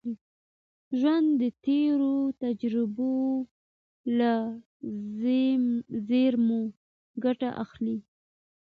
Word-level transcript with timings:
ژوند 0.99 1.27
د 1.41 1.43
تېرو 1.65 2.15
تجربو 2.43 3.15
له 4.17 4.33
زېرمي 6.07 6.63
ګټه 7.23 7.49
اخلي. 7.63 7.97